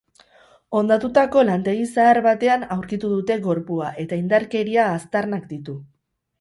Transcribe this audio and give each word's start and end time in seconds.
Hondatutako 0.77 1.43
lantegi 1.49 1.83
zahar 1.91 2.21
batean 2.29 2.65
aurkitu 2.77 3.13
dute 3.13 3.39
gorpua 3.45 3.93
eta 4.07 4.21
indarkeria 4.25 4.91
aztarnak 4.99 5.49
ditu. 5.57 5.81